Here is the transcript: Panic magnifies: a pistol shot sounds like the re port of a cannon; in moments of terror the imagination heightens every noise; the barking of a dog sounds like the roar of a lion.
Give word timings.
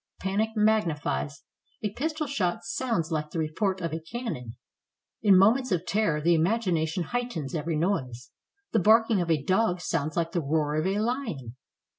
Panic 0.19 0.49
magnifies: 0.55 1.43
a 1.83 1.91
pistol 1.93 2.25
shot 2.25 2.63
sounds 2.63 3.11
like 3.11 3.29
the 3.29 3.37
re 3.37 3.53
port 3.55 3.81
of 3.81 3.93
a 3.93 3.99
cannon; 3.99 4.55
in 5.21 5.37
moments 5.37 5.71
of 5.71 5.85
terror 5.85 6.19
the 6.19 6.33
imagination 6.33 7.03
heightens 7.03 7.53
every 7.53 7.75
noise; 7.75 8.31
the 8.71 8.79
barking 8.79 9.21
of 9.21 9.29
a 9.29 9.43
dog 9.43 9.79
sounds 9.79 10.17
like 10.17 10.31
the 10.31 10.41
roar 10.41 10.73
of 10.73 10.87
a 10.87 10.97
lion. 10.97 11.55